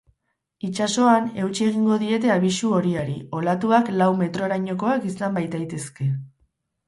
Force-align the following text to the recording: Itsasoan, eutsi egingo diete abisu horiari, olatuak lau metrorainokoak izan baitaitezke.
Itsasoan, 0.67 1.27
eutsi 1.41 1.65
egingo 1.71 1.97
diete 2.03 2.31
abisu 2.37 2.71
horiari, 2.77 3.17
olatuak 3.41 3.93
lau 3.99 4.09
metrorainokoak 4.23 5.05
izan 5.11 5.37
baitaitezke. 5.39 6.09